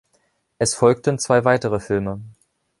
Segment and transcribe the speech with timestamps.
[0.57, 2.21] Es folgten zwei weitere Filme.